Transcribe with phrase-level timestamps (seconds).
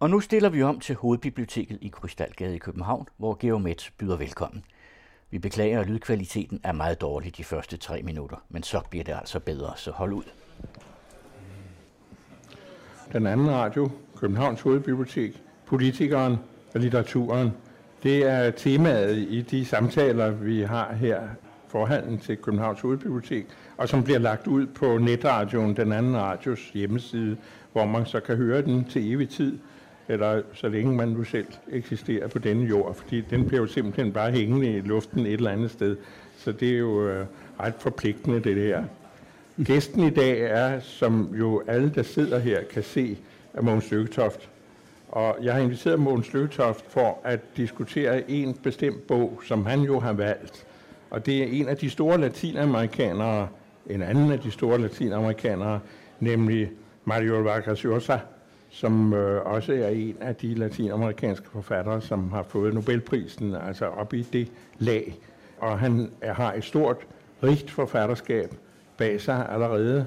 [0.00, 4.64] Og nu stiller vi om til Hovedbiblioteket i Krystalgade i København, hvor Geomet byder velkommen.
[5.30, 9.12] Vi beklager, at lydkvaliteten er meget dårlig de første tre minutter, men så bliver det
[9.12, 10.22] altså bedre, så hold ud.
[13.12, 16.36] Den anden radio, Københavns Hovedbibliotek, politikeren
[16.74, 17.50] og litteraturen,
[18.02, 21.28] det er temaet i de samtaler, vi har her
[21.68, 27.36] forhandlen til Københavns Hovedbibliotek, og som bliver lagt ud på netradioen, den anden radios hjemmeside,
[27.72, 29.58] hvor man så kan høre den til evig tid,
[30.08, 34.12] eller så længe man nu selv eksisterer på denne jord, fordi den bliver jo simpelthen
[34.12, 35.96] bare hængende i luften et eller andet sted.
[36.38, 37.26] Så det er jo øh,
[37.60, 38.84] ret forpligtende, det her.
[39.64, 43.18] Gæsten i dag er, som jo alle, der sidder her, kan se,
[43.54, 44.48] er Mogens Lykketoft.
[45.08, 50.00] Og jeg har inviteret Mogens Lykketoft for at diskutere en bestemt bog, som han jo
[50.00, 50.66] har valgt.
[51.10, 53.48] Og det er en af de store latinamerikanere,
[53.86, 55.80] en anden af de store latinamerikanere,
[56.20, 56.70] nemlig
[57.04, 58.18] Mario Vargas Llosa,
[58.74, 64.14] som øh, også er en af de latinamerikanske forfattere, som har fået Nobelprisen, altså op
[64.14, 65.14] i det lag.
[65.58, 66.96] Og han er, har et stort,
[67.42, 68.54] rigt forfatterskab
[68.96, 70.06] bag sig allerede,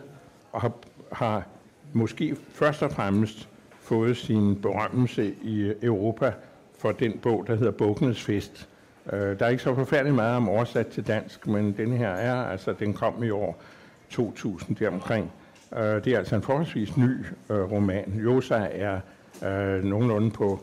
[0.51, 0.71] og har,
[1.11, 1.47] har
[1.93, 3.49] måske først og fremmest
[3.81, 6.33] fået sin berømmelse i Europa
[6.79, 8.69] for den bog, der hedder Bukkenes Fest.
[9.13, 12.35] Øh, der er ikke så forfærdeligt meget om oversat til dansk, men den her er,
[12.35, 13.61] altså den kom i år
[14.09, 15.31] 2000 deromkring.
[15.75, 18.21] Øh, det er altså en forholdsvis ny øh, roman.
[18.23, 18.99] Josa er
[19.45, 20.59] øh, nogenlunde på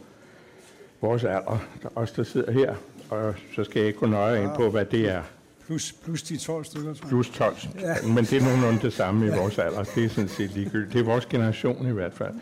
[1.01, 1.59] vores alder,
[1.95, 2.75] os der sidder her,
[3.11, 5.23] og så skal jeg ikke gå nøje ind på, hvad det er.
[5.67, 7.09] Plus, plus de 12 stykker, tror jeg.
[7.09, 7.95] Plus 12, ja.
[8.15, 9.83] men det er nogenlunde det samme i vores alder.
[9.95, 10.93] Det er sådan set ligegyldigt.
[10.93, 12.35] Det er vores generation i hvert fald.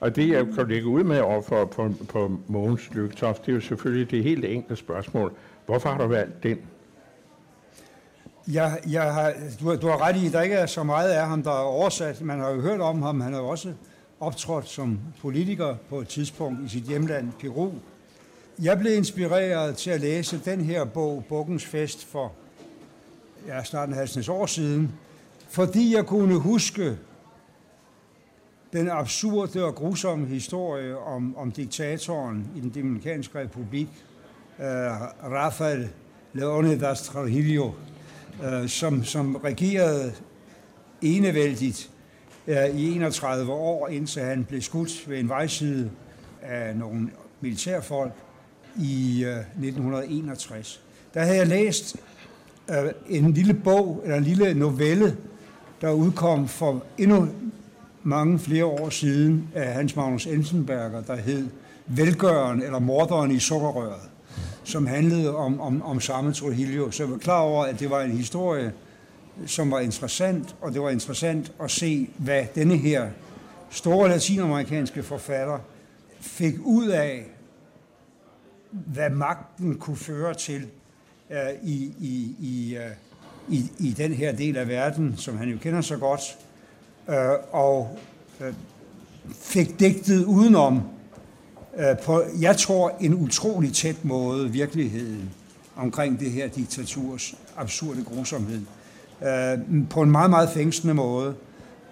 [0.00, 3.54] Og det, jeg kan lægge ud med over for på, på Mogens Lyktoft, det er
[3.54, 5.32] jo selvfølgelig det helt enkle spørgsmål.
[5.66, 6.58] Hvorfor har du valgt den?
[8.52, 11.26] Jeg, jeg har, du, du har ret i, at der ikke er så meget af
[11.26, 12.20] ham, der er oversat.
[12.20, 13.20] Man har jo hørt om ham.
[13.20, 13.72] Han har jo også
[14.20, 17.72] optrådt som politiker på et tidspunkt i sit hjemland, Peru.
[18.62, 22.32] Jeg blev inspireret til at læse den her bog, Bukkens Fest, for
[23.46, 24.92] ja, snart en halvsnes år siden,
[25.48, 26.96] fordi jeg kunne huske
[28.72, 33.88] den absurde og grusomme historie om, om diktatoren i den Dominikanske Republik,
[34.58, 34.64] uh,
[35.32, 35.88] Rafael
[36.32, 37.70] Leonidas Trujillo,
[38.44, 40.12] øh, som, som regerede
[41.02, 41.90] enevældigt
[42.46, 45.90] øh, i 31 år, indtil han blev skudt ved en vejside
[46.42, 47.10] af nogle
[47.40, 48.12] militærfolk
[48.76, 50.80] i øh, 1961.
[51.14, 51.96] Der havde jeg læst
[52.70, 52.76] øh,
[53.08, 55.16] en lille bog, eller en lille novelle,
[55.80, 57.28] der udkom for endnu
[58.02, 61.46] mange flere år siden af Hans Magnus Ensenberger, der hed
[61.86, 64.10] Velgøren eller Morderen i Sukkerrøret,
[64.66, 66.90] som handlede om, om, om samme Trujillo.
[66.90, 68.72] Så jeg var klar over, at det var en historie,
[69.46, 73.08] som var interessant, og det var interessant at se, hvad denne her
[73.70, 75.58] store latinamerikanske forfatter
[76.20, 77.24] fik ud af,
[78.70, 80.66] hvad magten kunne føre til
[81.30, 85.58] uh, i, i, i, uh, i, i den her del af verden, som han jo
[85.58, 86.38] kender så godt,
[87.08, 87.14] øh,
[87.52, 87.98] og
[88.40, 88.54] øh,
[89.34, 90.82] fik digtet udenom
[92.04, 95.30] på, jeg tror, en utrolig tæt måde virkeligheden
[95.76, 98.60] omkring det her diktaturs absurde grusomhed.
[99.22, 99.58] Øh,
[99.90, 101.34] på en meget, meget fængslende måde.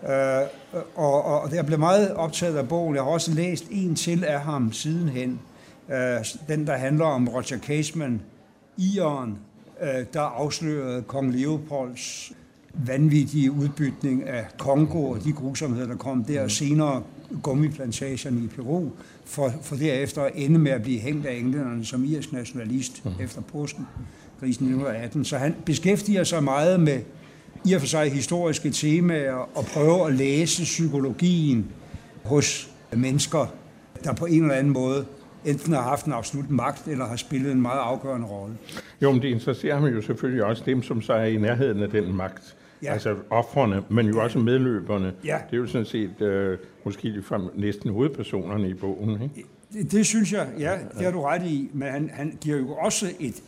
[0.08, 0.46] Øh,
[0.94, 2.94] og, og, jeg blev meget optaget af bogen.
[2.94, 5.40] Jeg har også læst en til af ham sidenhen.
[5.90, 8.20] Øh, den, der handler om Roger Caseman,
[8.78, 9.38] Iren,
[9.82, 12.32] øh, der afslørede kong Leopolds
[12.86, 17.02] vanvittige udbytning af Kongo og de grusomheder, der kom der, og senere
[17.42, 18.90] gummiplantagen i Peru,
[19.24, 23.10] for, for derefter at ende med at blive hængt af englænderne som irsk nationalist mm.
[23.20, 23.86] efter påsken,
[24.40, 25.24] krisen 1918.
[25.24, 27.00] Så han beskæftiger sig meget med
[27.64, 31.66] i og for sig historiske temaer og prøver at læse psykologien
[32.24, 33.54] hos mennesker,
[34.04, 35.04] der på en eller anden måde
[35.44, 38.56] enten har haft en absolut magt, eller har spillet en meget afgørende rolle.
[39.02, 41.88] Jo, men det interesserer ham jo selvfølgelig også dem, som så er i nærheden af
[41.88, 42.56] den magt.
[42.84, 42.92] Ja.
[42.92, 45.12] Altså offrene, men jo også medløberne.
[45.24, 45.38] Ja.
[45.50, 49.22] Det er jo sådan set øh, måske ligefrem næsten hovedpersonerne i bogen.
[49.22, 49.44] Ikke?
[49.72, 51.70] Det, det synes jeg, ja, det har du ret i.
[51.72, 53.42] Men han, han giver jo også et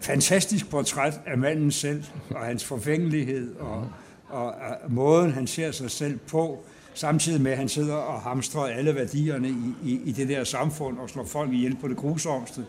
[0.00, 3.88] fantastisk portræt af manden selv, og hans forfængelighed, og,
[4.28, 8.62] og, og måden, han ser sig selv på, samtidig med, at han sidder og hamstrer
[8.62, 12.64] alle værdierne i, i, i det der samfund og slår folk ihjel på det grusomste,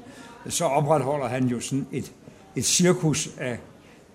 [0.50, 2.13] så opretholder han jo sådan et,
[2.56, 3.60] et cirkus af af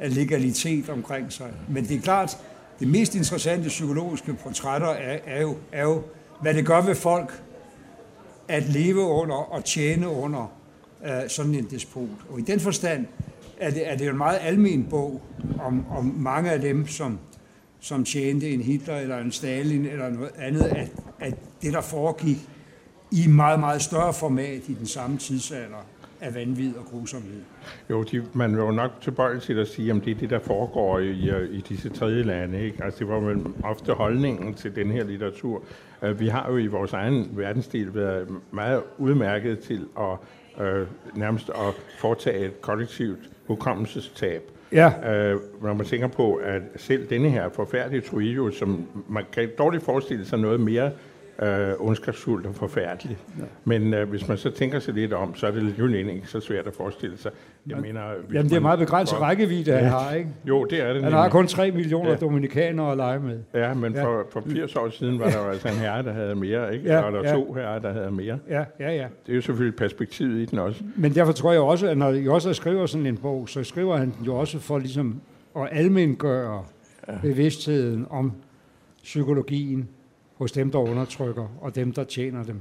[0.08, 1.52] legalitet omkring sig.
[1.68, 2.38] Men det er klart,
[2.80, 6.02] det mest interessante psykologiske portrætter er, er, jo, er jo,
[6.40, 7.42] hvad det gør ved folk
[8.48, 10.52] at leve under og tjene under
[11.00, 12.08] uh, sådan en despot.
[12.30, 13.06] Og i den forstand
[13.58, 15.22] er det, er det en meget almen bog
[15.60, 17.18] om, om mange af dem, som,
[17.80, 20.88] som tjente en Hitler eller en Stalin eller noget andet, at,
[21.20, 22.48] at det, der foregik
[23.10, 25.86] i meget, meget større format i den samme tidsalder
[26.20, 27.40] af vanvid og grusomhed.
[27.90, 30.38] Jo, de, man var jo nok tilbøjelig til at sige, om det er det, der
[30.38, 32.64] foregår i, i disse tredje lande.
[32.64, 32.84] Ikke?
[32.84, 35.62] Altså, det var vel ofte holdningen til den her litteratur.
[36.02, 40.18] Øh, vi har jo i vores egen verdensdel været meget udmærket til at
[40.66, 44.42] øh, nærmest at foretage et kollektivt hukommelsestab.
[44.72, 45.12] Ja.
[45.14, 49.84] Øh, når man tænker på, at selv denne her forfærdelige Trujillo, som man kan dårligt
[49.84, 50.90] forestille sig noget mere
[51.42, 53.18] øh, ondskabsfuldt og forfærdeligt.
[53.38, 53.44] Ja.
[53.64, 56.40] Men øh, hvis man så tænker sig lidt om, så er det jo ikke så
[56.40, 57.30] svært at forestille sig.
[57.66, 57.82] Jeg ja.
[57.82, 58.00] mener,
[58.32, 59.90] Jamen, det er meget begrænset for, rækkevidde, han ja.
[59.90, 60.30] har, ikke?
[60.44, 60.86] Jo, det er det.
[60.86, 61.18] Han nemlig.
[61.18, 62.16] har kun 3 millioner ja.
[62.16, 63.38] dominikanere at lege med.
[63.54, 64.04] Ja, men ja.
[64.04, 66.86] For, for 80 år siden var der jo altså en herre, der havde mere, ikke?
[66.86, 67.34] Ja, og der ja.
[67.34, 68.38] to herrer, der havde mere.
[68.48, 69.06] Ja, ja, ja.
[69.26, 70.82] Det er jo selvfølgelig perspektivet i den også.
[70.96, 73.96] Men derfor tror jeg også, at når I også skriver sådan en bog, så skriver
[73.96, 75.20] han den jo også for ligesom
[75.56, 76.64] at almengøre
[77.08, 77.18] ja.
[77.22, 78.32] bevidstheden om
[79.02, 79.88] psykologien
[80.40, 82.60] hos dem, der undertrykker, og dem, der tjener dem.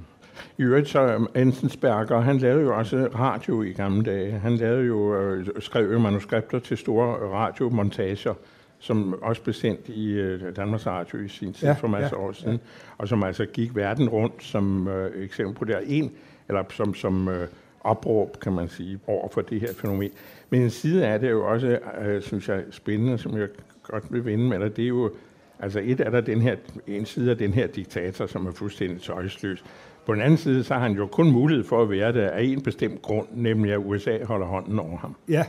[0.57, 4.31] I øvrigt så Enzensberger, han lavede jo også radio i gamle dage.
[4.31, 8.33] Han lavede jo, øh, skrev jo manuskripter til store radiomontager,
[8.79, 12.23] som også blev sendt i øh, Danmarks Radio i sin tid ja, for masser ja,
[12.23, 12.59] år siden, ja.
[12.97, 16.11] og som altså gik verden rundt som øh, eksempel på der en,
[16.47, 17.47] eller som, som øh,
[17.81, 20.09] opråb, kan man sige, over for det her fænomen.
[20.49, 23.47] Men en side af det er jo også, øh, synes jeg, spændende, som jeg
[23.83, 25.11] godt vil vende med dig, det er jo
[25.59, 26.55] Altså et er der den her,
[26.87, 29.63] en side af den her diktator, som er fuldstændig tøjsløs.
[30.05, 32.43] På den anden side, så har han jo kun mulighed for at være der af
[32.43, 35.15] en bestemt grund, nemlig at USA holder hånden over ham.
[35.29, 35.45] Ja.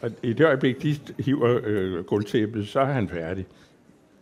[0.00, 3.46] Og i det øjeblik, de hiver øh, guldtæppet, så er han færdig.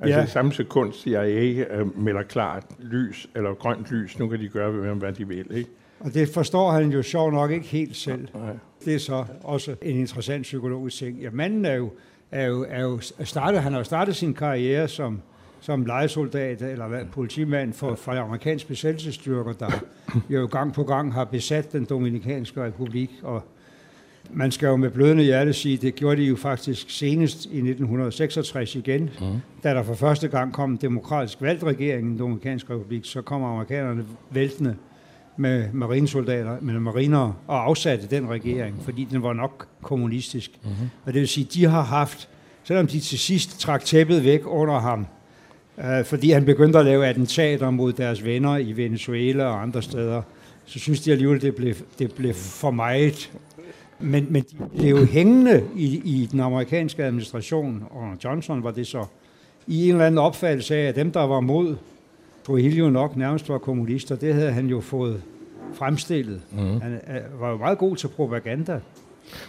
[0.00, 0.24] Altså ja.
[0.24, 4.94] i samme sekund CIA øh, melder klart lys, eller grønt lys, nu kan de gøre,
[4.94, 5.70] hvad de vil, ikke?
[6.00, 8.28] Og det forstår han jo sjov nok ikke helt selv.
[8.34, 8.56] Nej.
[8.84, 11.18] Det er så også en interessant psykologisk ting.
[11.18, 11.90] Ja, manden er jo
[12.32, 15.22] er jo, er jo startet, han har jo startet sin karriere som,
[15.60, 19.70] som lejesoldat eller hvad, politimand for, for amerikanske besættelsesstyrker, der
[20.30, 23.10] jo gang på gang har besat den Dominikanske Republik.
[23.22, 23.42] Og
[24.32, 28.74] man skal jo med blødende hjerte sige, det gjorde de jo faktisk senest i 1966
[28.74, 29.26] igen, mm.
[29.62, 33.22] da der for første gang kom en demokratisk valgt regering i den Dominikanske Republik, så
[33.22, 34.76] kom amerikanerne væltende
[35.40, 40.50] med marinesoldater, med mariner, og afsatte den regering, fordi den var nok kommunistisk.
[40.62, 40.90] Mm-hmm.
[41.04, 42.28] Og det vil sige, de har haft,
[42.64, 45.06] selvom de til sidst trak tæppet væk under ham,
[45.84, 50.22] øh, fordi han begyndte at lave attentater mod deres venner i Venezuela og andre steder,
[50.66, 53.32] så synes de alligevel, det blev, det blev for meget.
[53.98, 59.04] Men, men de blev hængende i, i den amerikanske administration, og Johnson var det så,
[59.66, 61.76] i en eller anden opfattelse af, at dem, der var mod
[62.46, 65.22] Trujillo nok nærmest var kommunister, det havde han jo fået
[65.74, 66.40] fremstillet.
[66.52, 66.80] Mm.
[66.80, 67.00] Han
[67.38, 68.80] var jo meget god til propaganda.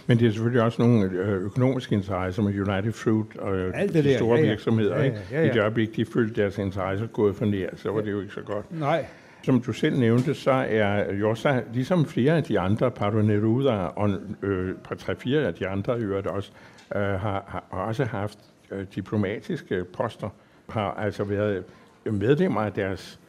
[0.06, 4.04] Men det er selvfølgelig også nogle øh, økonomiske interesser med United Fruit og Alt det
[4.04, 4.16] de der.
[4.16, 4.46] store ja.
[4.46, 4.96] virksomheder.
[4.98, 5.50] Ja, ja, ja, ja.
[5.50, 8.34] I det øjeblik, de følte deres interesser gået for nær, så var det jo ikke
[8.34, 8.80] så godt.
[8.80, 9.06] Nej.
[9.42, 14.10] Som du selv nævnte, så er Jossa, ligesom flere af de andre, Pablo Neruda og
[14.42, 16.50] øh, tre-fire af de andre i øvrigt også,
[16.96, 18.38] øh, har, har også haft
[18.70, 20.28] øh, diplomatiske poster,
[20.68, 21.64] har altså været
[22.04, 23.20] medlemmer af deres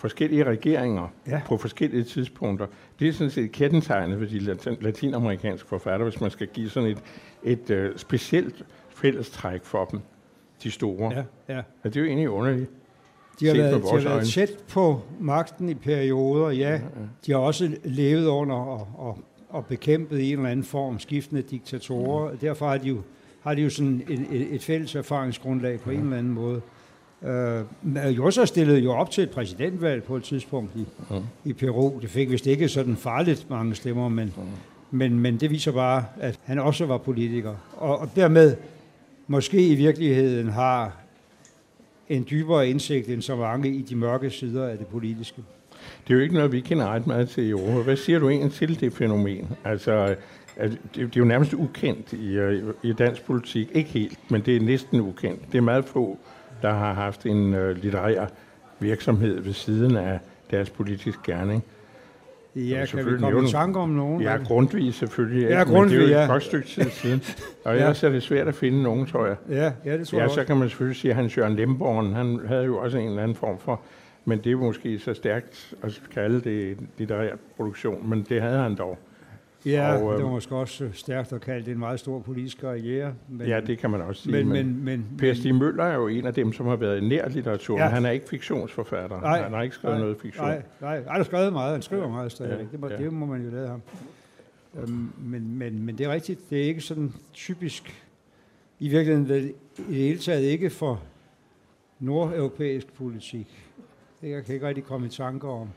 [0.00, 1.40] forskellige regeringer ja.
[1.46, 2.66] på forskellige tidspunkter.
[2.98, 6.98] Det er sådan set kendetegnet for de latinamerikanske forfattere, hvis man skal give sådan et,
[7.42, 10.00] et uh, specielt fællestræk for dem,
[10.62, 11.12] de store.
[11.14, 11.56] Ja, ja.
[11.56, 12.70] ja det er jo egentlig underligt.
[13.40, 16.70] De har, været, de har været tæt på magten i perioder, ja.
[16.70, 16.80] ja, ja.
[17.26, 21.42] De har også levet under og, og, og bekæmpet i en eller anden form skiftende
[21.42, 22.30] diktatorer.
[22.30, 22.36] Ja.
[22.40, 23.00] Derfor har de jo,
[23.40, 25.96] har de jo sådan et, et, et fælles erfaringsgrundlag på ja.
[25.96, 26.60] en eller anden måde.
[27.26, 31.16] Øh, Josser stillede jo op til et præsidentvalg på et tidspunkt i, mm.
[31.44, 31.98] i Peru.
[32.00, 34.98] Det fik vist ikke sådan farligt mange stemmer, men, mm.
[34.98, 37.54] men, men det viser bare, at han også var politiker.
[37.76, 38.56] Og, og dermed
[39.26, 40.96] måske i virkeligheden har
[42.08, 45.42] en dybere indsigt end så mange i de mørke sider af det politiske.
[46.06, 47.82] Det er jo ikke noget, vi kender ret meget til i Europa.
[47.82, 49.48] Hvad siger du egentlig til det fænomen?
[49.64, 50.16] Altså,
[50.60, 53.68] det, det er jo nærmest ukendt i, øh, i dansk politik.
[53.74, 55.52] Ikke helt, men det er næsten ukendt.
[55.52, 56.18] Det er meget få
[56.62, 58.26] der har haft en øh, litterær
[58.80, 60.18] virksomhed ved siden af
[60.50, 61.64] deres politisk gerning.
[62.56, 64.22] Ja, kan vi komme i tanke om nogen?
[64.22, 65.48] Ja, grundvis selvfølgelig.
[65.48, 66.32] Ja, grundvis, men det er jo et ja.
[66.32, 67.22] godt stykke tid siden.
[67.64, 67.80] Og ja.
[67.80, 69.36] ellers er det svært at finde nogen, tror jeg.
[69.50, 72.12] Ja, ja det tror ja, jeg så kan man selvfølgelig sige, at Hans Jørgen Lemborn,
[72.12, 73.80] han havde jo også en eller anden form for,
[74.24, 78.74] men det er måske så stærkt at kalde det litterær produktion, men det havde han
[78.74, 78.98] dog.
[79.66, 83.14] Ja, og, det var måske også stærkt at kalde det en meget stor politisk karriere.
[83.28, 84.32] Men, ja, det kan man også sige.
[84.32, 87.08] Men, men, men, per Stig Møller er jo en af dem, som har været i
[87.08, 87.78] nær litteratur.
[87.78, 87.88] Ja.
[87.88, 89.20] Han er ikke fiktionsforfatter.
[89.20, 90.46] Nej, han har ikke skrevet nej, noget fiktion.
[90.46, 91.72] Nej, nej, han har skrevet meget.
[91.72, 92.58] Han skriver ja, meget stadig.
[92.58, 92.96] Ja, det, må, ja.
[92.96, 93.82] det må man jo lade ham.
[94.80, 96.50] Øhm, men, men, men det er rigtigt.
[96.50, 98.04] Det er ikke sådan typisk,
[98.78, 101.02] i virkeligheden i det hele taget ikke for
[101.98, 103.66] nordeuropæisk politik.
[104.20, 105.68] Det jeg kan ikke rigtig komme i tanke om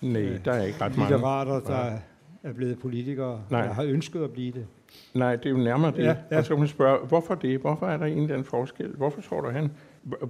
[0.00, 1.14] Nej, der er ikke ret mange.
[1.14, 1.98] litterater, der
[2.46, 3.60] er blevet politikere, Nej.
[3.60, 4.66] eller har ønsket at blive det.
[5.14, 6.02] Nej, det er jo nærmere det.
[6.02, 6.38] Ja, Ja.
[6.38, 7.60] Og så kan man spørge, hvorfor det?
[7.60, 8.86] Hvorfor er der en eller anden forskel?
[8.96, 9.70] Hvorfor tror du han?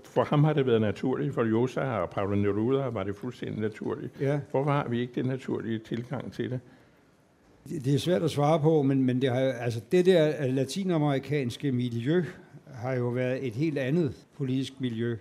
[0.04, 4.12] For ham har det været naturligt, for Josa og Pablo Neruda var det fuldstændig naturligt.
[4.20, 4.40] Ja.
[4.50, 6.60] Hvorfor har vi ikke den naturlige tilgang til det?
[7.84, 12.24] Det er svært at svare på, men, men det, har, altså det der latinamerikanske miljø
[12.74, 15.16] har jo været et helt andet politisk miljø,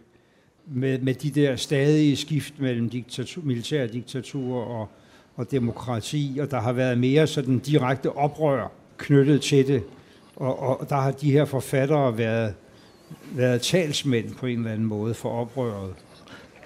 [0.68, 4.88] med, med de der stadige skift mellem diktatur, militærdiktaturer og,
[5.36, 9.84] og demokrati, og der har været mere sådan direkte oprør knyttet til det,
[10.36, 12.54] og, og der har de her forfattere været,
[13.32, 15.94] været talsmænd på en eller anden måde for oprøret.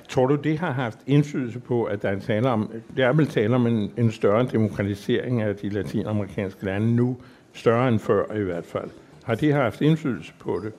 [0.09, 3.27] Tror du, det har haft indflydelse på, at der er tale om, der er vel
[3.27, 7.17] tale om en, en større demokratisering af de latinamerikanske lande nu,
[7.53, 8.89] større end før i hvert fald.
[9.23, 10.73] Har det haft indflydelse på det?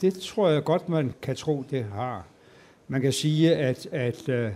[0.00, 2.24] Det tror jeg godt, man kan tro, det har.
[2.88, 4.52] Man kan sige, at, at uh,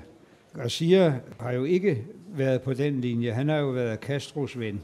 [0.54, 3.32] Garcia har jo ikke været på den linje.
[3.32, 4.80] Han har jo været Castros ven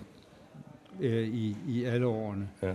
[0.98, 2.48] uh, i, i alle årene.
[2.62, 2.72] Ja.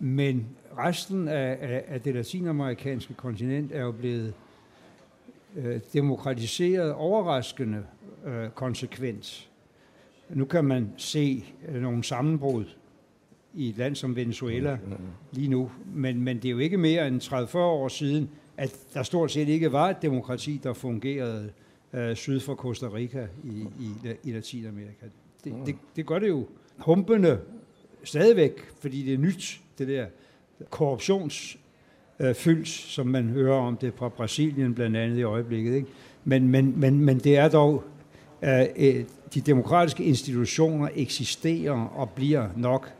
[0.00, 0.46] Men
[0.78, 4.34] resten af, af, af det latinamerikanske kontinent er jo blevet
[5.56, 7.84] uh, demokratiseret overraskende
[8.26, 9.48] uh, konsekvent.
[10.28, 12.64] Nu kan man se uh, nogle sammenbrud
[13.54, 14.78] i et land som Venezuela
[15.32, 19.02] lige nu, men, men det er jo ikke mere end 30-40 år siden, at der
[19.02, 21.50] stort set ikke var et demokrati, der fungerede
[21.92, 23.92] øh, syd for Costa Rica i, i,
[24.24, 25.06] i Latinamerika.
[25.44, 26.46] Det, det, det gør det jo
[26.78, 27.40] humpende
[28.04, 30.06] stadigvæk, fordi det er nyt, det der
[30.70, 35.74] korruptionsfylds, som man hører om det fra Brasilien blandt andet i øjeblikket.
[35.74, 35.88] Ikke?
[36.24, 37.84] Men, men, men, men det er dog,
[38.42, 39.04] øh, øh,
[39.34, 42.92] de demokratiske institutioner eksisterer og bliver nok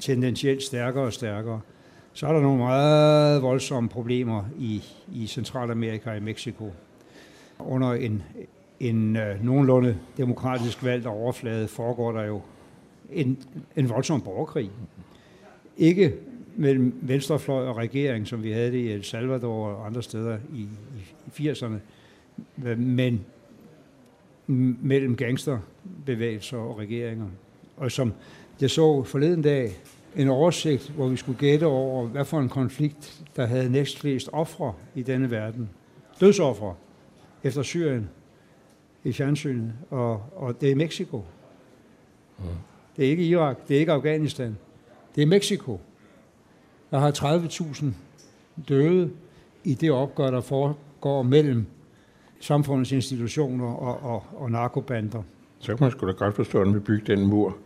[0.00, 1.60] tendentielt stærkere og stærkere.
[2.12, 6.72] Så er der nogle meget voldsomme problemer i, i Centralamerika og i Mexico.
[7.66, 8.22] Under en,
[8.80, 12.40] en øh, nogenlunde demokratisk valgt overflade foregår der jo
[13.12, 13.38] en,
[13.76, 14.70] en voldsom borgerkrig.
[15.76, 16.14] Ikke
[16.56, 20.68] mellem venstrefløj og regering, som vi havde det i El Salvador og andre steder i,
[21.36, 21.74] i, 80'erne,
[22.76, 23.24] men
[24.82, 27.26] mellem gangsterbevægelser og regeringer.
[27.76, 28.12] Og som
[28.60, 29.72] jeg så forleden dag
[30.16, 34.74] en oversigt, hvor vi skulle gætte over, hvad for en konflikt, der havde næstflest ofre
[34.94, 35.70] i denne verden.
[36.20, 36.74] Dødsoffre
[37.44, 38.08] efter Syrien
[39.04, 41.24] i fjernsynet, og, og det er Mexico.
[42.96, 44.56] Det er ikke Irak, det er ikke Afghanistan.
[45.14, 45.80] Det er Mexico.
[46.90, 47.86] Der har 30.000
[48.68, 49.10] døde
[49.64, 51.66] i det opgør, der foregår mellem
[52.40, 55.22] samfundets institutioner og, og, og narkobander.
[55.58, 57.56] Så kan man sgu da godt forstå, at man bygge den mur.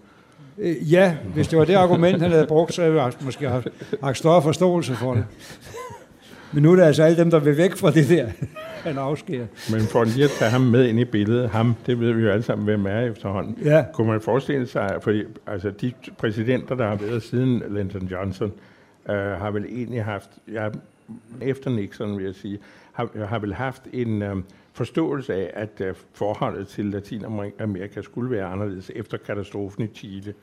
[0.58, 3.68] Øh, Ja, hvis det var det argument, han havde brugt, så havde jeg måske haft,
[4.02, 5.24] haft større forståelse for det.
[6.52, 8.28] Men nu er det altså alle dem, der vil væk fra det der,
[8.84, 9.46] han afsker.
[9.70, 12.30] Men for lige at tage ham med ind i billedet, ham, det ved vi jo
[12.30, 13.58] alle sammen, hvem er efterhånden.
[13.64, 13.84] Ja.
[13.92, 15.12] Kunne man forestille sig, for
[15.46, 18.52] altså, de præsidenter, der har været siden Lyndon Johnson,
[19.08, 20.68] øh, har vel egentlig haft, ja,
[21.40, 22.58] efter Nixon vil jeg sige,
[22.92, 24.36] har, har vel haft en øh,
[24.72, 30.34] forståelse af, at øh, forholdet til Latinamerika skulle være anderledes efter katastrofen i Chile.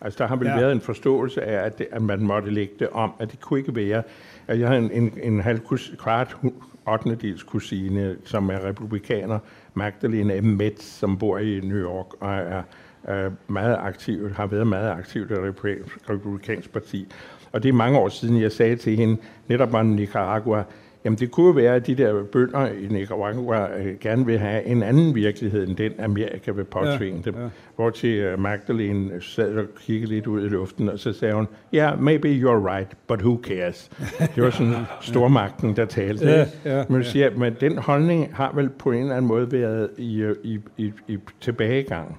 [0.00, 0.56] Altså, der har vel Ja.
[0.56, 3.58] været en forståelse af, at, det, at man måtte lægge det om, at det kunne
[3.60, 4.02] ikke være...
[4.46, 6.52] At jeg har en, en, en halv kus, kvart, hu-
[6.92, 7.14] 8.
[7.14, 9.38] dels kusine, som er republikaner,
[9.74, 10.44] Magdalena M.
[10.44, 12.62] Metz, som bor i New York og er,
[13.04, 17.06] er meget aktiv, har været meget aktiv i det republik- republikanske parti.
[17.52, 19.16] Og det er mange år siden, jeg sagde til hende,
[19.48, 20.62] netop om Nicaragua,
[21.04, 24.64] Jamen det kunne jo være, at de der bønder i Nicaragua øh, gerne vil have
[24.64, 27.40] en anden virkelighed, end den Amerika vil påtvinge Ja, dem.
[27.42, 27.48] ja.
[27.76, 31.48] Hvor til øh, Magdalene sad og kiggede lidt ud i luften, og så sagde hun,
[31.72, 33.90] ja, yeah, maybe you're right, but who cares?
[34.34, 36.26] Det var sådan stormagten, der talte.
[36.26, 37.08] Ja, ja, Men, ja.
[37.08, 40.60] siger, men den holdning har vel på en eller anden måde været i, øh, i,
[40.76, 42.18] i, i tilbagegang.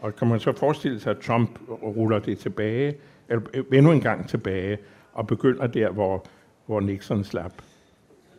[0.00, 1.50] Og kan man så forestille sig, at Trump
[1.82, 2.94] ruller det tilbage,
[3.28, 4.78] eller øh, endnu en gang tilbage,
[5.12, 6.24] og begynder der, hvor,
[6.66, 7.52] hvor Nixon slap?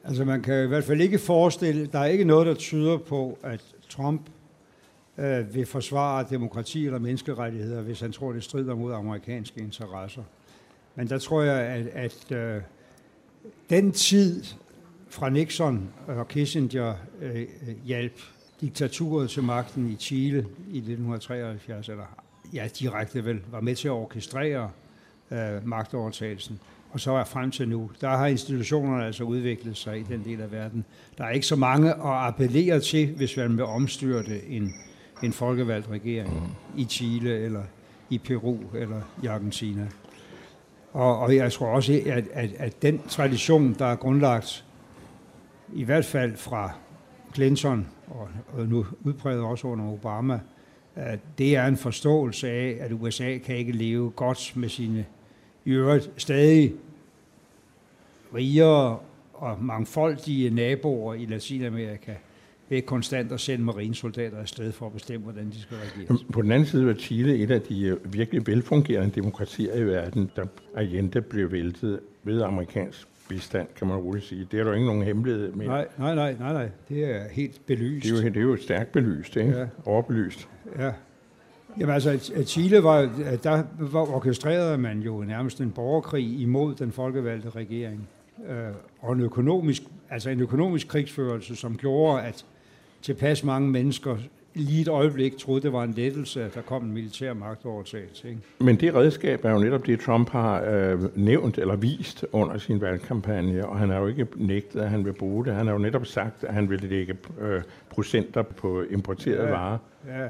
[0.03, 3.37] Altså man kan i hvert fald ikke forestille, der er ikke noget, der tyder på,
[3.43, 4.21] at Trump
[5.17, 10.23] øh, vil forsvare demokrati eller menneskerettigheder, hvis han tror, det strider mod amerikanske interesser.
[10.95, 12.61] Men der tror jeg, at, at øh,
[13.69, 14.43] den tid
[15.09, 18.19] fra Nixon og Kissinger øh, øh hjalp
[18.61, 20.37] diktaturet til magten i Chile
[20.71, 22.03] i 1973, eller
[22.53, 24.71] ja, direkte vel, var med til at orkestrere
[25.31, 26.59] øh, magtovertagelsen.
[26.91, 30.41] Og så er frem til nu, der har institutionerne altså udviklet sig i den del
[30.41, 30.85] af verden.
[31.17, 34.73] Der er ikke så mange at appellere til, hvis man vil omstyrte en,
[35.23, 37.63] en folkevalgt regering i Chile, eller
[38.09, 39.87] i Peru, eller i Argentina.
[40.93, 44.65] Og, og jeg tror også, at, at, at den tradition, der er grundlagt,
[45.73, 46.71] i hvert fald fra
[47.35, 50.39] Clinton og, og nu udpræget også under Obama,
[50.95, 55.05] at det er en forståelse af, at USA kan ikke leve godt med sine
[55.65, 56.73] i øvrigt stadig
[58.35, 58.99] rigere
[59.33, 62.13] og mangfoldige naboer i Latinamerika
[62.69, 66.17] ved konstant at sende marinesoldater afsted for at bestemme, hvordan de skal regere.
[66.33, 70.31] På den anden side var Chile et af de øh, virkelig velfungerende demokratier i verden,
[70.35, 74.47] der Allende blev væltet ved amerikansk bistand, kan man roligt sige.
[74.51, 75.65] Det er der jo ikke nogen hemmelighed med.
[75.65, 76.69] Nej, nej, nej, nej, nej.
[76.89, 78.05] Det er helt belyst.
[78.05, 79.57] Det er jo, det er jo stærkt belyst, ikke?
[79.57, 79.67] Ja.
[79.85, 80.49] Overbelyst.
[80.79, 80.91] Ja.
[81.79, 83.09] Jamen altså, Chile var,
[83.43, 88.07] der var orkestrerede man jo nærmest en borgerkrig imod den folkevalgte regering.
[88.49, 88.55] Øh,
[88.99, 92.45] og en økonomisk, altså en økonomisk krigsførelse, som gjorde, at
[93.01, 94.17] tilpas mange mennesker
[94.53, 98.29] lige et øjeblik troede, det var en lettelse, at der kom en militær magtovertagelse.
[98.29, 98.41] Ikke?
[98.59, 102.81] Men det redskab er jo netop det, Trump har øh, nævnt eller vist under sin
[102.81, 105.53] valgkampagne, og han har jo ikke nægtet, at han vil bruge det.
[105.53, 109.77] Han har jo netop sagt, at han vil lægge øh, procenter på importerede ja, varer.
[110.07, 110.27] Ja.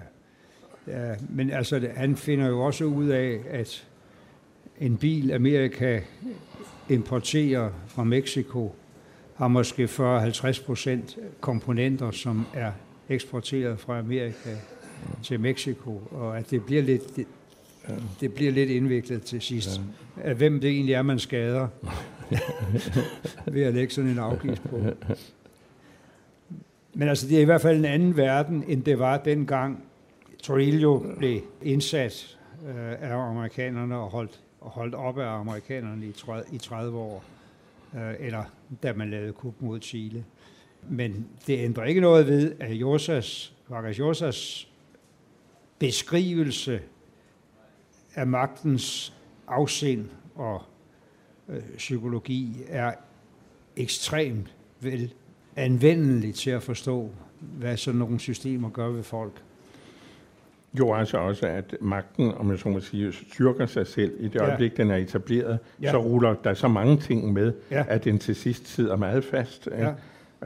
[0.88, 3.88] Ja, men altså, han finder jo også ud af, at
[4.80, 6.00] en bil, Amerika
[6.90, 8.76] importerer fra Mexico,
[9.36, 12.72] har måske 40-50 procent komponenter, som er
[13.10, 14.56] eksporteret fra Amerika
[15.24, 17.26] til Mexico, og at det bliver lidt, det,
[18.22, 19.82] det bliver lidt indviklet til sidst.
[20.24, 20.34] Ja.
[20.34, 21.68] Hvem det egentlig er, man skader
[23.54, 24.80] ved at lægge sådan en afgift på.
[26.94, 29.84] Men altså, det er i hvert fald en anden verden, end det var dengang
[30.44, 36.58] Torillo blev indsat øh, af amerikanerne og holdt, holdt op af amerikanerne i 30, i
[36.58, 37.24] 30 år,
[37.96, 38.44] øh, eller
[38.84, 40.26] da man lavede kup mod Chile.
[40.90, 44.68] Men det ændrer ikke noget ved, at Josas, Vargas Josas
[45.80, 46.82] beskrivelse
[48.16, 49.14] af magtens
[49.48, 50.62] afsind og
[51.50, 52.94] øh, psykologi er
[53.76, 55.14] ekstremt vel
[55.56, 59.44] anvendelig til at forstå, hvad sådan nogle systemer gør ved folk.
[60.80, 64.36] Jo, altså også, at magten, om jeg så må sige, styrker sig selv i det
[64.36, 64.48] ja.
[64.48, 65.92] øjeblik, den er etableret, ja.
[65.92, 67.84] så ruller der så mange ting med, ja.
[67.88, 69.70] at den til sidst sidder meget fast.
[69.72, 69.94] Ja.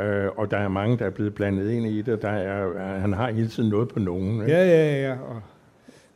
[0.03, 2.21] Øh, og der er mange, der er blevet blandet ind i det.
[2.21, 4.41] Der er, han har hele tiden noget på nogen.
[4.41, 4.51] Ikke?
[4.51, 5.15] Ja, ja, ja.
[5.21, 5.41] Og,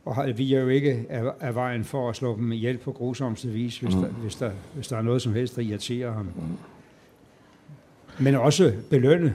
[0.04, 3.48] og vi er jo ikke af, af vejen for at slå dem ihjel på grusomste
[3.48, 4.02] vis, hvis, mm.
[4.02, 6.24] der, hvis, der, hvis der er noget som helst, der irriterer ham.
[6.36, 6.42] Mm.
[8.24, 9.34] Men også belønne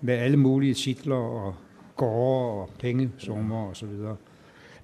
[0.00, 1.54] med alle mulige titler og
[2.00, 4.16] gårde og pengesummer og så videre.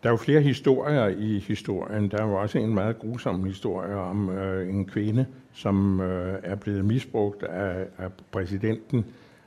[0.02, 2.10] Der er jo flere historier i historien.
[2.10, 6.54] Der er jo også en meget grusom historie om øh, en kvinde, som øh, er
[6.54, 9.04] blevet misbrugt af, af præsidenten.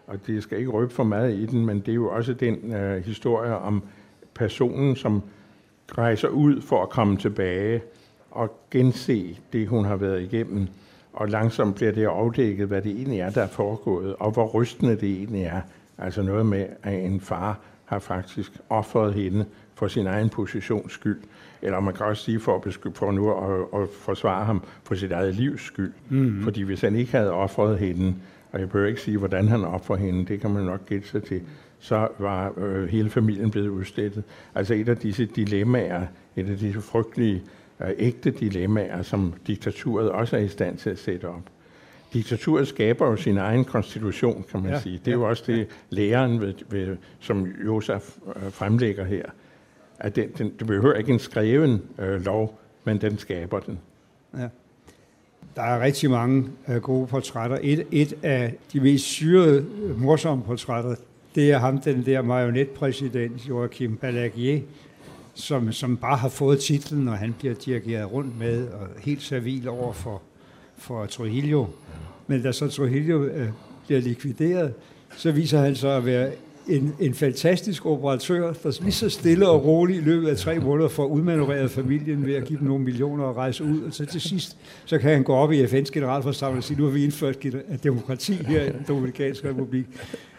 [0.07, 2.73] Og det skal ikke røbe for meget i den, men det er jo også den
[2.73, 3.83] øh, historie om
[4.33, 5.21] personen, som
[5.97, 7.81] rejser ud for at komme tilbage
[8.31, 10.67] og gense det, hun har været igennem.
[11.13, 14.95] Og langsomt bliver det afdækket, hvad det egentlig er, der er foregået, og hvor rystende
[14.95, 15.61] det egentlig er.
[16.01, 21.19] Altså noget med, at en far har faktisk offret hende for sin egen positions skyld.
[21.61, 25.11] Eller man kan også sige for, at, for nu at, at forsvare ham for sit
[25.11, 25.93] eget livs skyld.
[26.09, 26.43] Mm-hmm.
[26.43, 28.15] Fordi hvis han ikke havde offret hende,
[28.51, 31.23] og jeg behøver ikke sige, hvordan han offrede hende, det kan man nok gætte sig
[31.23, 31.41] til,
[31.79, 34.23] så var øh, hele familien blevet udslettet.
[34.55, 37.43] Altså et af disse dilemmaer, et af disse frygtelige,
[37.81, 41.43] øh, ægte dilemmaer, som diktaturet også er i stand til at sætte op.
[42.13, 44.97] Diktaturet skaber jo sin egen konstitution, kan man ja, sige.
[44.97, 45.65] Det er ja, jo også det, ja.
[45.89, 49.23] læreren, ved, ved, som Josef øh, fremlægger her
[49.99, 53.79] at den, den, det behøver ikke en skreven øh, lov, men den skaber den.
[54.37, 54.47] Ja.
[55.55, 57.57] Der er rigtig mange øh, gode portrætter.
[57.61, 59.65] Et, et af de mest syrede,
[59.97, 60.95] morsomme portrætter,
[61.35, 64.59] det er ham, den der marionetpræsident, Joachim Balaguer,
[65.33, 69.67] som, som bare har fået titlen, og han bliver dirigeret rundt med, og helt servil
[69.67, 70.21] over for,
[70.79, 71.65] for Trujillo.
[72.27, 73.47] Men da så Trujillo øh,
[73.87, 74.73] bliver likvideret,
[75.17, 76.31] så viser han sig at være
[76.69, 80.89] en, en fantastisk operatør, der lige så stille og roligt i løbet af tre måneder
[80.89, 83.81] får udmanøvreret familien ved at give dem nogle millioner og rejse ud.
[83.81, 86.83] Og så til sidst, så kan han gå op i FN's generalforsamling og sige, nu
[86.83, 87.37] har vi indført
[87.83, 89.85] demokrati her i den Dominikanske Republik.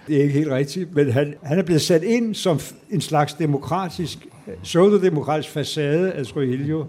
[0.06, 3.34] Det er ikke helt rigtigt, men han, han er blevet sat ind som en slags
[3.34, 6.84] demokratisk, øh, pseudodemokratisk facade af Trujillo,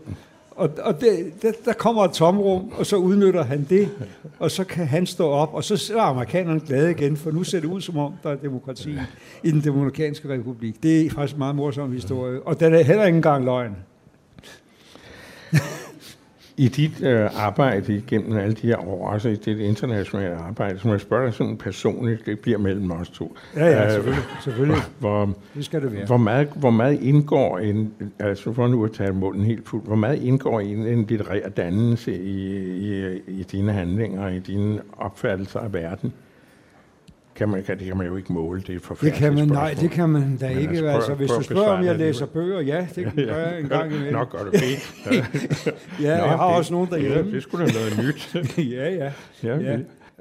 [0.52, 3.90] og, og det, det, der kommer et tomrum, og så udnytter han det,
[4.40, 7.60] og så kan han stå op, og så er amerikanerne glade igen, for nu ser
[7.60, 8.96] det ud som om, der er demokrati
[9.44, 10.84] i den Dominikanske Republik.
[10.84, 13.76] Det er faktisk en meget morsom historie, og den er heller ikke engang løgn.
[16.58, 20.92] I dit øh, arbejde gennem alle de her år, også i dit internationale arbejde, som
[20.92, 23.38] jeg spørger dig sådan personligt, det bliver mellem os to.
[23.56, 24.24] Ja, ja, øh, selvfølgelig.
[24.44, 24.78] selvfølgelig.
[25.00, 26.06] Hvor, det skal det være.
[26.06, 29.96] Hvor meget, hvor meget indgår en, altså for nu at tage munden helt fuldt, hvor
[29.96, 35.60] meget indgår i en, en litterær dannelse i, i, i dine handlinger, i dine opfattelser
[35.60, 36.14] af verden?
[37.36, 39.76] Kan man, kan, det kan man jo ikke måle, det er Det kan man, nej,
[39.82, 40.70] det kan man da Men ikke.
[40.70, 43.60] Altså, prøv, altså, hvis du spørger, om jeg læser bøger, ja, det kan ja, jeg
[43.60, 44.14] en gang imellem.
[44.14, 44.62] Nok gør du det.
[46.02, 47.18] ja, Nå, jeg har det, også nogen derhjemme.
[47.18, 48.36] Ja, det skulle da noget nyt.
[48.76, 49.12] ja, ja.
[49.44, 49.80] ja, ja.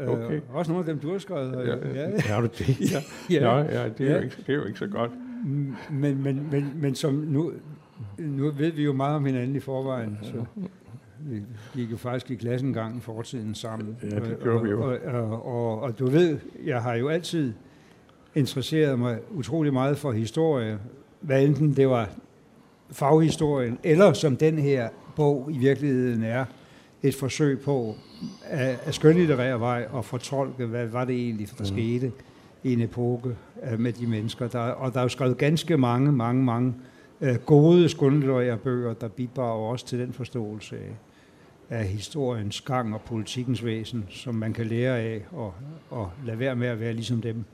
[0.08, 0.34] Okay.
[0.34, 1.80] Øh, også nogle af dem, du har skrevet.
[1.94, 2.20] Ja, ja.
[2.20, 2.80] Har du det?
[2.92, 3.56] Ja, ja.
[3.56, 4.16] ja, ja det, er ja.
[4.16, 5.10] Jo ikke, det er jo ikke så godt.
[5.90, 7.52] Men, men, men, men som nu,
[8.18, 10.44] nu ved vi jo meget om hinanden i forvejen, så
[11.20, 11.42] vi
[11.74, 13.96] gik jo faktisk i klassen en gang i fortiden sammen.
[14.02, 14.82] Ja, det gjorde vi jo.
[14.82, 17.52] Og, og, og, og du ved, jeg har jo altid
[18.34, 20.78] interesseret mig utrolig meget for historie,
[21.20, 22.08] hvad enten det var
[22.90, 26.44] faghistorien, eller som den her bog i virkeligheden er,
[27.02, 27.94] et forsøg på
[28.44, 31.64] at, at skønlitterære vej og fortolke, hvad var det egentlig, der mm.
[31.64, 32.12] skete
[32.62, 33.36] i en epoke
[33.72, 34.48] uh, med de mennesker.
[34.48, 36.74] Der, og der er jo skrevet ganske mange, mange, mange
[37.20, 40.96] uh, gode skønlitterære bøger, der bidrager også til den forståelse af,
[41.70, 45.54] af historiens gang og politikens væsen, som man kan lære af og,
[45.90, 47.44] og lade være med at være ligesom dem.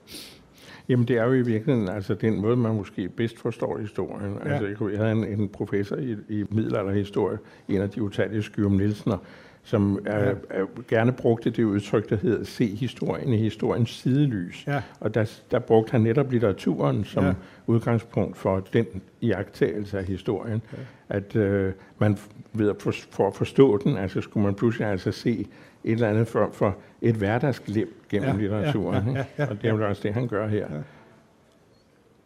[0.89, 4.35] Jamen det er jo i virkeligheden altså den måde, man måske bedst forstår historien.
[4.45, 4.53] Ja.
[4.53, 9.19] Altså, jeg havde en, en professor i, i middelalderhistorie, en af de utallige Skyrum Nielsener,
[9.67, 14.67] som er, er, gerne brugte det udtryk, der hedder se historien i historiens sidelys.
[14.67, 14.83] Ja.
[15.01, 17.33] Og der, der brugte han netop litteraturen som ja.
[17.67, 18.87] udgangspunkt for den
[19.21, 20.63] iagtagelse af historien.
[20.73, 20.79] Ja.
[21.17, 22.19] At øh, man
[22.53, 25.47] ved at for, for at forstå den, altså skulle man pludselig altså se
[25.85, 29.07] et eller andet for, for et hverdagsliv gennem ja, litteraturen.
[29.07, 30.67] Ja, ja, ja, ja, og det er jo også det, han gør her.
[30.71, 30.81] Ja.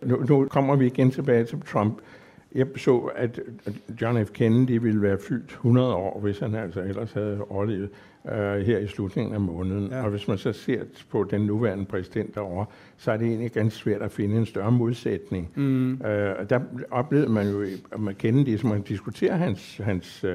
[0.02, 1.98] Nu, nu kommer vi igen tilbage til Trump.
[2.54, 3.40] Jeg så, at
[4.00, 4.30] John F.
[4.30, 7.90] Kennedy ville være fyldt 100 år, hvis han altså ellers havde overlevet
[8.24, 9.88] uh, her i slutningen af måneden.
[9.90, 10.02] Ja.
[10.02, 13.78] Og hvis man så ser på den nuværende præsident derovre, så er det egentlig ganske
[13.78, 15.50] svært at finde en større modsætning.
[15.54, 15.92] Mm.
[15.92, 15.98] Uh,
[16.50, 16.60] der
[16.90, 20.30] oplevede man jo, at man Kennedy, som man diskuterer hans, hans uh,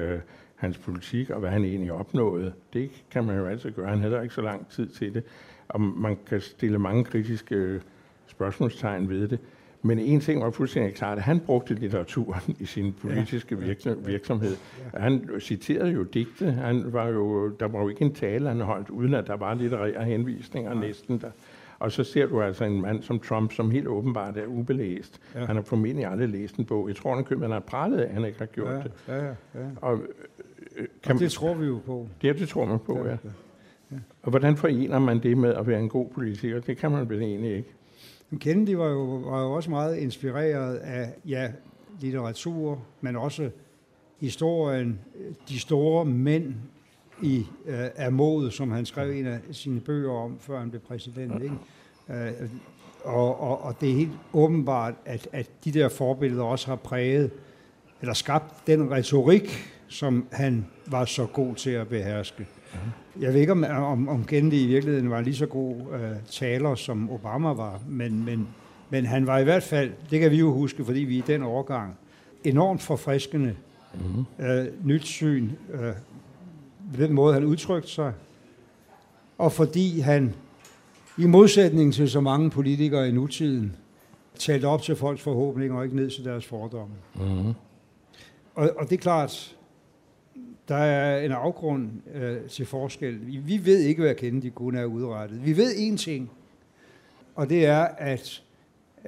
[0.56, 2.52] hans politik og hvad han egentlig opnåede.
[2.72, 3.88] Det kan man jo altid gøre.
[3.88, 5.22] Han havde ikke så lang tid til det,
[5.68, 7.80] og man kan stille mange kritiske
[8.26, 9.38] spørgsmålstegn ved det.
[9.86, 13.58] Men en ting var fuldstændig klart, at han brugte litteraturen i sin politiske
[14.06, 14.56] virksomhed.
[14.94, 16.52] Han citerede jo digte.
[16.52, 19.54] Han var jo, der var jo ikke en tale, han holdt, uden at der var
[19.54, 21.30] litterære henvisninger næsten der.
[21.78, 25.20] Og så ser du altså en mand som Trump, som helt åbenbart er ubelæst.
[25.34, 25.44] Ja.
[25.44, 26.88] Han har formentlig aldrig læst en bog.
[26.88, 28.92] Jeg tror, han, han har pralet af, at han ikke har gjort ja, det.
[29.08, 29.32] Ja, ja.
[29.80, 30.00] Og
[31.02, 32.08] kan, og det tror vi jo på.
[32.22, 33.10] Det, det tror man på, ja.
[33.10, 33.16] ja.
[33.92, 33.96] ja.
[34.22, 36.60] Og hvordan forener man det med at være en god politiker?
[36.60, 37.72] Det kan man vel egentlig ikke.
[38.34, 41.50] Kennedy var jo, var jo også meget inspireret af ja,
[42.00, 43.50] litteratur, men også
[44.20, 45.00] historien,
[45.48, 46.54] de store mænd
[47.22, 50.80] i øh, af mod, som han skrev en af sine bøger om, før han blev
[50.80, 51.42] præsident.
[51.42, 51.56] Ikke?
[52.10, 52.50] Øh,
[53.04, 57.30] og, og, og det er helt åbenbart, at, at de der forbilleder også har præget,
[58.00, 59.50] eller skabt den retorik,
[59.88, 62.46] som han var så god til at beherske.
[63.20, 66.74] Jeg ved ikke, om, om, om Kennedy i virkeligheden var lige så god uh, taler,
[66.74, 68.48] som Obama var, men, men,
[68.90, 71.42] men han var i hvert fald, det kan vi jo huske, fordi vi i den
[71.42, 71.98] overgang,
[72.44, 73.54] enormt forfriskende,
[73.94, 74.24] mm-hmm.
[74.38, 75.80] uh, nyt syn, uh,
[76.98, 78.12] den måde, han udtrykte sig,
[79.38, 80.34] og fordi han,
[81.18, 83.76] i modsætning til så mange politikere i nutiden,
[84.38, 86.94] talte op til folks forhåbninger og ikke ned til deres fordomme.
[87.14, 87.54] Mm-hmm.
[88.54, 89.56] Og, og det er klart,
[90.68, 93.20] der er en afgrund øh, til forskel.
[93.26, 95.46] Vi ved ikke, hvad Kennedy kunne have udrettet.
[95.46, 96.30] Vi ved én ting,
[97.34, 98.42] og det er, at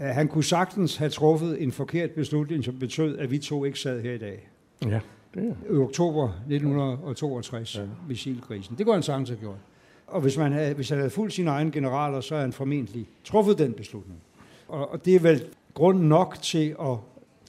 [0.01, 3.79] øh, han kunne sagtens have truffet en forkert beslutning, som betød, at vi to ikke
[3.79, 4.49] sad her i dag.
[4.85, 5.01] Ja,
[5.35, 5.75] det er.
[5.75, 7.83] I oktober 1962, ja.
[8.09, 8.77] missilkrisen.
[8.79, 9.59] Det kunne han sagtens have gjort.
[10.07, 13.09] Og hvis, man havde, hvis han havde fulgt sine egne generaler, så havde han formentlig
[13.25, 14.21] truffet den beslutning.
[14.69, 15.45] Og, og det er vel
[15.75, 16.97] grund nok til at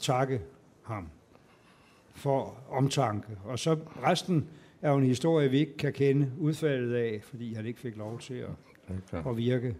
[0.01, 0.41] takke
[0.83, 1.07] ham
[2.19, 3.27] for omtanke.
[3.43, 4.47] Og så resten
[4.81, 8.19] er jo en historie, vi ikke kan kende udfaldet af, fordi han ikke fik lov
[8.19, 8.49] til at,
[9.13, 9.29] okay.
[9.29, 9.75] at virke.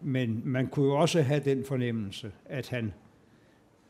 [0.00, 2.92] Men man kunne jo også have den fornemmelse, at han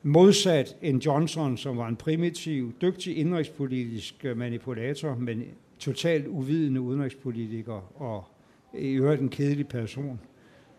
[0.02, 5.44] modsat en Johnson, som var en primitiv, dygtig indrigspolitisk manipulator, men
[5.78, 8.24] totalt uvidende udenrigspolitiker og
[8.74, 10.20] i øvrigt en kedelig person,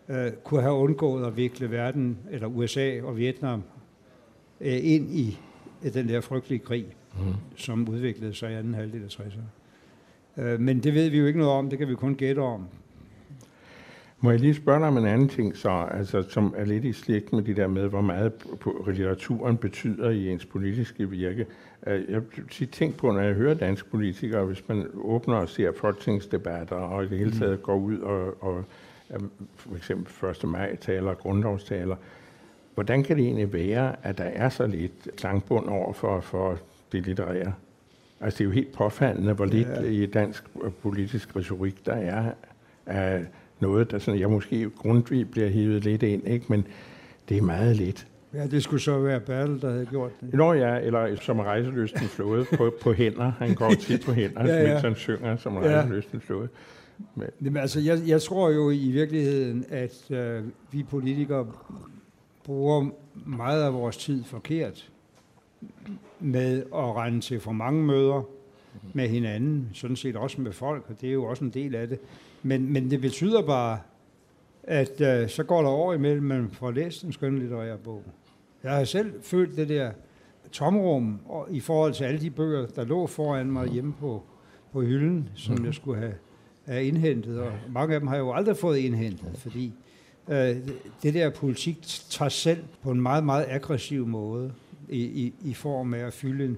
[0.08, 3.62] øh, kunne have undgået at vikle verden, eller USA og Vietnam,
[4.60, 5.38] øh, ind i
[5.94, 6.86] den der frygtelige krig
[7.18, 7.34] mm.
[7.56, 10.42] som udviklede sig i anden halvdel af 60'erne.
[10.42, 12.66] Øh, men det ved vi jo ikke noget om, det kan vi kun gætte om.
[14.20, 16.92] Må jeg lige spørge dig om en anden ting, så, altså, som er lidt i
[16.92, 18.32] slægt med det der med, hvor meget
[18.86, 21.46] litteraturen betyder i ens politiske virke.
[21.86, 22.22] Øh, jeg
[22.58, 27.04] har tænkt på, når jeg hører danske politikere, hvis man åbner og ser folketingsdebatter, og
[27.04, 27.36] i det hele mm.
[27.36, 28.64] taget går ud og, og
[29.56, 30.48] for eksempel 1.
[30.48, 31.96] maj taler, grundlovstaler,
[32.74, 36.58] hvordan kan det egentlig være, at der er så lidt klangbund over for, for
[36.94, 37.52] det litterære.
[38.20, 39.82] Altså det er jo helt påfaldende, hvor lidt ja.
[39.82, 40.44] i dansk
[40.82, 42.32] politisk retorik der er
[42.86, 43.24] af
[43.60, 46.46] noget, der sådan, jeg måske grundvis bliver hivet lidt ind, ikke?
[46.48, 46.66] men
[47.28, 48.06] det er meget lidt.
[48.34, 50.34] Ja, det skulle så være Bertel, der havde gjort det.
[50.34, 53.32] Nå ja, eller som rejseløsten flåde på, på hænder.
[53.38, 54.68] Han går tit på hænder, ja, ja.
[54.68, 56.48] mens han synger som rejseløsten flåde.
[57.14, 57.26] Men.
[57.44, 61.46] Jamen, altså, jeg, jeg tror jo i virkeligheden, at øh, vi politikere
[62.44, 62.90] bruger
[63.26, 64.90] meget af vores tid forkert
[66.20, 68.22] med at rende til for mange møder
[68.92, 71.88] med hinanden, sådan set også med folk, og det er jo også en del af
[71.88, 71.98] det.
[72.42, 73.78] Men, men det betyder bare,
[74.62, 78.02] at øh, så går der over imellem, man får læst en skønlitterær bog.
[78.62, 79.90] Jeg har selv følt det der
[80.52, 84.22] tomrum og, i forhold til alle de bøger, der lå foran mig hjemme på,
[84.72, 85.64] på hylden, som mm.
[85.64, 86.14] jeg skulle have,
[86.66, 87.40] have indhentet.
[87.40, 89.72] Og mange af dem har jeg jo aldrig fået indhentet, fordi
[90.28, 90.56] øh,
[91.02, 94.52] det der politik tager selv på en meget, meget aggressiv måde
[94.88, 96.56] i, i, i form af at fylde en,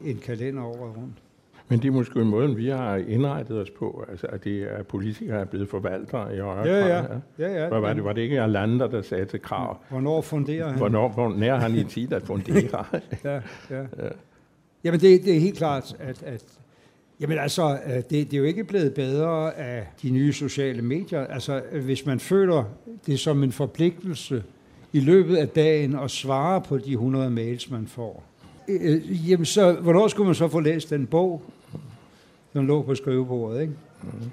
[0.00, 1.22] en kalender over rundt.
[1.68, 4.82] Men det er måske en måde, vi har indrettet os på, altså at det er
[4.82, 7.04] politikere er blevet forvaltere i højere ja, ja.
[7.38, 7.68] ja, ja.
[7.68, 9.78] Var, var, det, var det ikke Erlander, der sagde til krav?
[9.88, 10.78] Hvornår funderer han?
[10.78, 12.84] Hvornår, hvornår han i tid at fundere?
[13.24, 13.34] ja,
[13.70, 13.80] ja.
[13.80, 14.08] ja.
[14.84, 16.44] Jamen det, det er helt klart, at, at
[17.20, 21.26] Jamen altså, det, det er jo ikke blevet bedre af de nye sociale medier.
[21.26, 22.64] Altså, hvis man føler
[23.06, 24.42] det som en forpligtelse
[24.92, 28.24] i løbet af dagen at svare på de 100 mails, man får,
[28.68, 31.42] øh, jamen så, hvornår skulle man så få læst den bog,
[32.52, 33.72] som lå på skrivebordet, ikke?
[34.02, 34.30] Mm.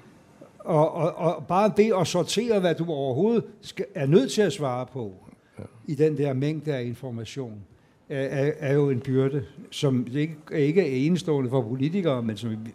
[0.58, 4.52] Og, og, og bare det at sortere, hvad du overhovedet skal, er nødt til at
[4.52, 5.14] svare på
[5.58, 5.64] ja.
[5.86, 7.60] i den der mængde af information,
[8.08, 12.54] er, er jo en byrde, som ikke, ikke er enestående for politikere, men som er
[12.54, 12.74] et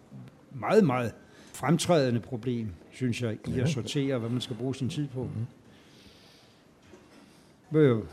[0.60, 1.12] meget, meget
[1.52, 5.22] fremtrædende problem, synes jeg, i at sortere, hvad man skal bruge sin tid på.
[5.22, 5.46] Mm.
[7.74, 8.04] Er jo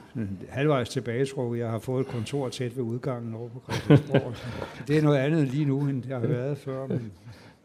[0.49, 1.61] halvvejs tilbage, tror jeg.
[1.61, 4.35] Jeg har fået et kontor tæt ved udgangen over på Christiansborg.
[4.87, 6.87] det er noget andet lige nu, end det har været før.
[6.87, 7.11] Men...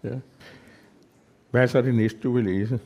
[0.04, 0.14] Ja.
[1.50, 2.80] Hvad er så det næste, du vil læse?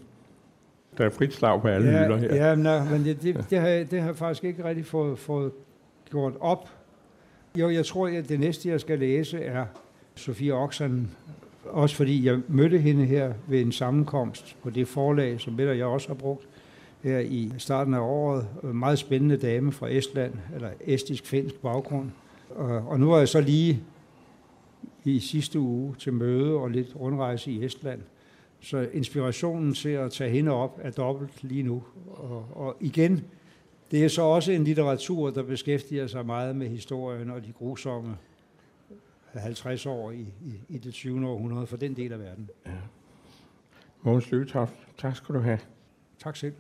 [0.99, 2.35] Der er frit slag på alle ja, hylder her.
[2.35, 5.53] Ja, nej, men det, det, det, har, det har jeg faktisk ikke rigtig fået, fået
[6.11, 6.69] gjort op.
[7.59, 9.67] Jo, jeg tror, at det næste, jeg skal læse, er
[10.15, 11.11] Sofie Oxen.
[11.65, 16.09] Også fordi jeg mødte hende her ved en sammenkomst på det forlag, som jeg også
[16.09, 16.49] har brugt
[17.03, 18.49] her i starten af året.
[18.65, 22.11] En meget spændende dame fra Estland, eller estisk-finsk baggrund.
[22.87, 23.83] Og nu er jeg så lige
[25.05, 28.01] i sidste uge til møde og lidt rundrejse i Estland.
[28.61, 31.83] Så inspirationen til at tage hende op er dobbelt lige nu.
[32.07, 33.25] Og, og igen,
[33.91, 38.17] det er så også en litteratur, der beskæftiger sig meget med historien og de grusomme
[39.33, 41.29] 50 år i, i, i det 20.
[41.29, 42.51] århundrede for den del af verden.
[42.67, 42.71] Ja.
[44.03, 45.59] Mogens Løgetoft, tak skal du have.
[46.19, 46.55] Tak selv.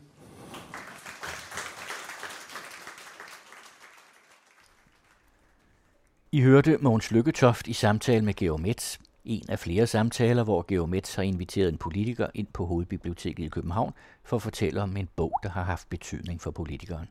[6.34, 8.98] I hørte Mogens Lykketoft i samtale med Georg Metz.
[9.24, 13.48] En af flere samtaler, hvor Georg Metz har inviteret en politiker ind på Hovedbiblioteket i
[13.48, 13.92] København
[14.24, 17.08] for at fortælle om en bog, der har haft betydning for politikeren.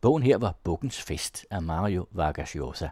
[0.00, 2.88] Bogen her var Bukkens Fest af Mario Vargas Llosa.